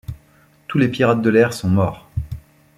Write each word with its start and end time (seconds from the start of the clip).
Tous 0.67 0.79
les 0.79 0.87
pirates 0.87 1.21
de 1.21 1.29
l'air 1.29 1.53
sont 1.53 1.69
morts. 1.69 2.09